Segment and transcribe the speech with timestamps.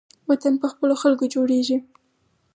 [0.29, 1.77] وطن په خپلو خلکو جوړیږي